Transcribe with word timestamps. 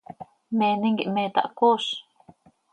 ¿Meenim 0.57 0.95
quih 0.99 1.11
me 1.15 1.23
tahcooz? 1.35 1.85